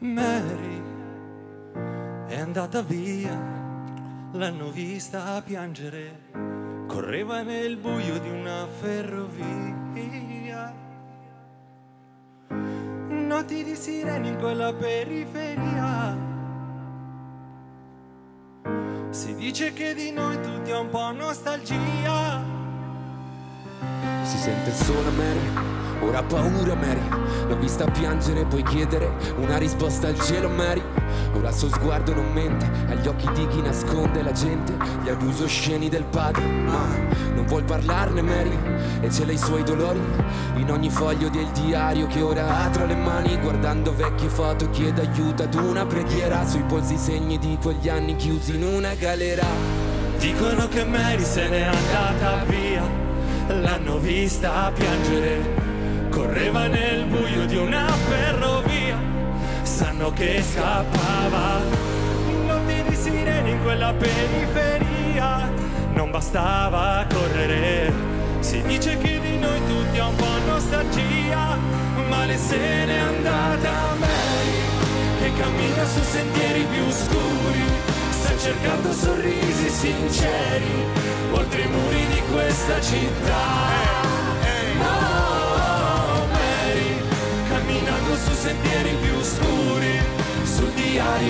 Mary 0.00 0.80
è 2.28 2.38
andata 2.38 2.80
via, 2.82 3.36
l'hanno 4.32 4.70
vista 4.70 5.42
piangere, 5.44 6.47
correva 6.88 7.42
nel 7.42 7.76
buio 7.76 8.18
di 8.18 8.30
una 8.30 8.66
ferrovia. 8.66 9.76
Noti 13.08 13.62
di 13.62 13.76
sirene 13.76 14.28
in 14.28 14.38
quella 14.38 14.72
periferia. 14.72 16.16
Si 19.10 19.34
dice 19.34 19.74
che 19.74 19.92
di 19.92 20.10
noi 20.10 20.40
tutti 20.40 20.70
ha 20.70 20.78
un 20.78 20.88
po' 20.88 21.12
nostalgia. 21.12 22.42
Si 24.22 24.38
sente 24.38 24.72
sola 24.72 25.10
Mary, 25.10 25.50
ora 26.00 26.18
ha 26.18 26.22
paura 26.22 26.74
Mary. 26.74 27.00
L'ho 27.48 27.56
vista 27.56 27.84
piangere, 27.84 28.44
puoi 28.44 28.62
chiedere 28.62 29.10
una 29.36 29.56
risposta 29.56 30.08
al 30.08 30.18
cielo 30.20 30.48
Mary. 30.48 30.82
Ora 31.34 31.48
il 31.48 31.54
suo 31.54 31.68
sguardo 31.68 32.14
non 32.14 32.32
mente, 32.32 32.70
agli 32.88 33.06
occhi 33.06 33.28
di 33.32 33.46
chi 33.48 33.60
nasconde 33.60 34.22
la 34.22 34.32
gente 34.32 34.74
Gli 35.02 35.08
abusi 35.08 35.42
osceni 35.42 35.88
del 35.88 36.04
padre, 36.04 36.42
ma 36.44 36.86
non 37.34 37.44
vuol 37.46 37.64
parlarne 37.64 38.22
Mary. 38.22 38.56
E 39.00 39.10
ce 39.10 39.24
l'ha 39.24 39.32
i 39.32 39.38
suoi 39.38 39.62
dolori. 39.62 40.00
In 40.56 40.70
ogni 40.70 40.90
foglio 40.90 41.28
del 41.28 41.46
diario 41.48 42.06
che 42.06 42.20
ora 42.20 42.64
ha 42.64 42.68
tra 42.68 42.84
le 42.84 42.96
mani 42.96 43.38
Guardando 43.38 43.94
vecchie 43.94 44.28
foto 44.28 44.68
chiede 44.70 45.02
aiuto 45.02 45.44
ad 45.44 45.54
una 45.54 45.86
preghiera. 45.86 46.46
Sui 46.46 46.62
polsi 46.62 46.96
segni 46.96 47.38
di 47.38 47.58
quegli 47.60 47.88
anni 47.88 48.16
chiusi 48.16 48.54
in 48.54 48.64
una 48.64 48.94
galera. 48.94 49.44
Dicono 50.18 50.66
che 50.66 50.84
Mary 50.84 51.22
se 51.22 51.48
n'è 51.48 51.62
andata 51.62 52.42
via, 52.44 52.82
l'hanno 53.46 53.98
vista 53.98 54.70
piangere, 54.74 55.67
correva 56.18 56.66
nel 56.66 57.04
buio 57.04 57.46
di 57.46 57.56
una 57.56 57.86
ferrovia, 57.86 58.98
sanno 59.62 60.10
che 60.10 60.42
scappava, 60.42 61.60
notti 62.44 62.82
di 62.88 62.96
sirene 62.96 63.50
in 63.50 63.62
quella 63.62 63.94
periferia, 63.94 65.48
non 65.92 66.10
bastava 66.10 67.06
correre, 67.08 67.92
si 68.40 68.60
dice 68.62 68.98
che 68.98 69.20
di 69.20 69.38
noi 69.38 69.60
tutti 69.68 69.98
ha 70.00 70.08
un 70.08 70.16
po' 70.16 70.38
nostalgia, 70.44 71.56
ma 72.08 72.24
le 72.24 72.36
se 72.36 72.56
n'è 72.56 72.98
andata 72.98 73.70
Mary, 74.00 74.58
che 75.20 75.32
cammina 75.40 75.84
su 75.84 76.02
sentieri 76.02 76.66
più 76.68 76.90
scuri, 76.90 77.62
sta 78.10 78.36
cercando 78.36 78.92
sorrisi 78.92 79.68
sinceri, 79.68 80.84
oltre 81.30 81.60
i 81.60 81.68
muri 81.68 82.06
di 82.08 82.22
questa 82.32 82.80
città. 82.80 83.97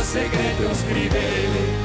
Diario 0.00 0.74
segreto 0.74 1.79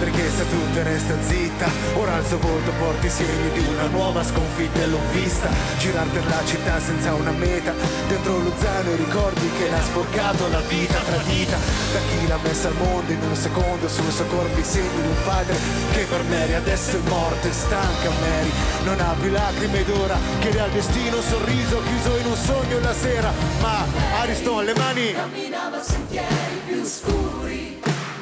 madre 0.00 0.10
che 0.12 0.30
sa 0.30 0.44
tutto 0.44 0.78
e 0.78 0.82
resta 0.82 1.14
zitta. 1.20 1.68
Ora 1.96 2.14
al 2.14 2.24
suo 2.24 2.38
volto 2.38 2.72
porta 2.78 3.06
i 3.06 3.10
segni 3.10 3.50
di 3.52 3.66
una 3.68 3.86
nuova 3.88 4.24
sconfitta 4.24 4.80
e 4.80 4.86
l'ho 4.86 5.00
vista. 5.12 5.48
Girare 5.78 6.08
per 6.08 6.26
la 6.26 6.42
città 6.46 6.80
senza 6.80 7.12
una 7.12 7.32
meta. 7.32 7.74
Dentro 8.08 8.38
lo 8.38 8.52
zaino 8.58 8.92
i 8.92 8.96
ricordi 8.96 9.50
che 9.58 9.68
l'ha 9.68 9.82
sporcato 9.82 10.48
la 10.48 10.60
vita 10.60 10.98
tradita. 11.00 11.56
Da 11.92 11.98
chi 12.08 12.26
l'ha 12.26 12.38
messa 12.42 12.68
al 12.68 12.76
mondo 12.76 13.12
in 13.12 13.20
un 13.22 13.36
secondo 13.36 13.88
sul 13.88 14.10
suo 14.10 14.24
corpo 14.24 14.58
i 14.58 14.64
segni 14.64 15.02
di 15.02 15.08
un 15.08 15.22
padre 15.24 15.56
che 15.92 16.04
per 16.08 16.22
Mary 16.24 16.54
adesso 16.54 16.96
è 16.96 17.08
morto 17.08 17.46
e 17.46 17.52
stanca 17.52 18.08
Mary. 18.20 18.52
Non 18.84 19.00
ha 19.00 19.14
più 19.20 19.30
lacrime 19.30 19.80
ed 19.80 19.90
ora 19.90 20.16
chiede 20.40 20.60
al 20.60 20.70
destino 20.70 21.16
un 21.16 21.22
sorriso 21.22 21.82
chiuso 21.82 22.16
in 22.16 22.26
un 22.26 22.36
sogno 22.36 22.80
la 22.80 22.94
sera. 22.94 23.32
Ma 23.60 23.84
Ariston 24.20 24.64
le 24.64 24.74
mani. 24.74 25.12
Camminava 25.12 25.82
sentieri 25.82 26.60
più 26.66 26.84
scuri 26.84 27.79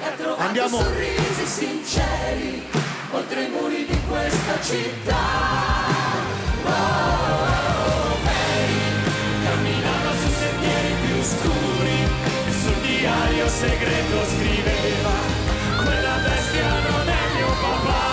Andiamo. 0.08 0.80
sorrisi 0.80 1.44
sinceri 1.44 2.62
oltre 3.10 3.42
i 3.42 3.48
muri 3.50 3.84
di 3.84 4.00
questa 4.08 4.58
città. 4.62 5.16
Oh, 6.64 8.16
Mary 8.24 8.80
Camminava 9.44 10.12
su 10.12 10.28
sentieri 10.32 10.94
più 11.04 11.22
scuri 11.22 11.98
e 12.48 12.52
sul 12.52 12.80
diario 12.80 13.48
segreto 13.48 14.24
scriveva 14.32 15.14
quella 15.76 16.16
bestia 16.24 16.68
non 16.88 17.08
è 17.08 17.22
mio 17.36 17.52
papà. 17.60 18.06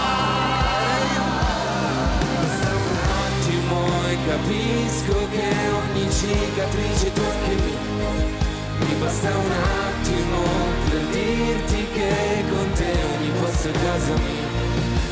Basta 2.35 2.71
un 2.75 2.97
attimo 3.23 3.79
e 4.09 4.17
capisco 4.27 5.29
che 5.31 5.47
ogni 5.71 6.11
cicatrice 6.11 7.13
tu 7.13 7.21
anche 7.21 7.55
mia 7.63 8.44
Mi 8.79 8.93
basta 8.99 9.29
un 9.29 9.51
attimo 9.51 10.37
per 10.89 11.01
dirti 11.11 11.87
che 11.93 12.43
con 12.49 12.71
te 12.73 12.91
ogni 13.15 13.31
posto 13.39 13.69
è 13.69 13.71
casa 13.71 14.13
mia 14.13 14.47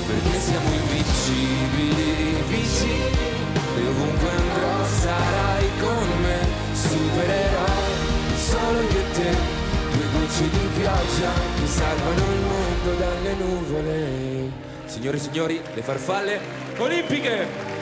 Perché 0.08 0.40
siamo 0.40 0.70
invincibili, 0.72 2.44
vicini 2.48 3.42
E 3.78 3.88
ovunque 3.88 4.30
andrò 4.30 4.86
sarai 4.86 5.68
con 5.80 6.22
me 6.22 6.40
Supererò 6.74 7.66
solo 8.36 8.82
io 8.82 9.00
e 9.00 9.12
te 9.12 9.36
Due 9.92 10.06
gocce 10.12 10.50
di 10.50 10.68
pioggia 10.80 11.32
che 11.60 11.68
salvano 11.68 12.34
il 12.34 12.42
mondo 12.42 12.94
dalle 13.00 13.34
nuvole 13.36 14.52
Signore 14.86 15.18
e 15.18 15.20
signori, 15.20 15.62
le 15.74 15.82
farfalle 15.82 16.40
olimpiche! 16.78 17.73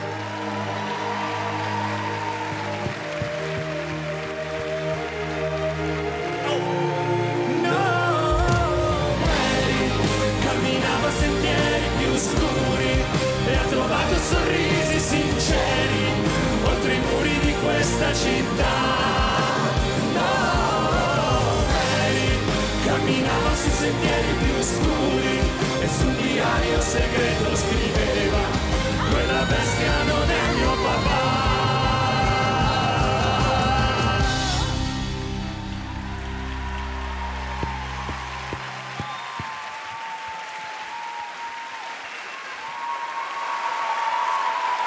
Non 30.03 30.29
è 30.29 30.53
mio 30.53 30.73
papà. 30.83 31.21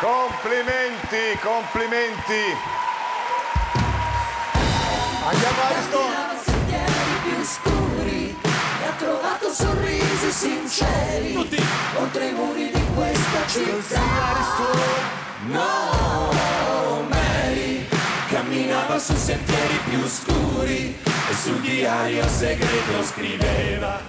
Complimenti, 0.00 1.38
complimenti. 1.40 2.42
Andiamo 5.26 5.62
Ariston. 5.62 6.12
e 8.42 8.86
ha 8.86 8.92
trovato 8.98 9.50
sorrisi 9.50 10.30
sinceri 10.30 11.36
oltre 11.96 12.26
i 12.26 12.32
muri 12.32 12.70
di 12.70 12.84
questa 12.94 13.46
città. 13.46 14.43
No, 15.46 17.04
Mary 17.10 17.86
Camminava 18.30 18.98
su 18.98 19.14
sentieri 19.14 19.78
più 19.90 20.06
scuri 20.06 20.96
e 21.04 21.34
sul 21.34 21.60
diario 21.60 22.26
segreto 22.28 23.02
scriveva 23.02 24.00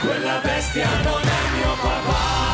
Quella 0.00 0.40
bestia 0.42 0.88
non 1.04 1.20
è 1.22 1.56
mio 1.56 1.74
papà 1.80 2.49